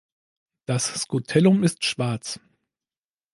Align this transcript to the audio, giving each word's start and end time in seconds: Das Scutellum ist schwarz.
Das 0.65 0.99
Scutellum 1.03 1.61
ist 1.63 1.85
schwarz. 1.85 2.39